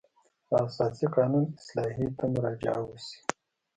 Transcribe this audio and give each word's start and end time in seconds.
د 0.49 0.51
اساسي 0.67 1.05
قانون 1.15 1.45
اصلاحیې 1.59 2.07
ته 2.17 2.25
مراجعه 2.33 2.81
وشي. 2.87 3.19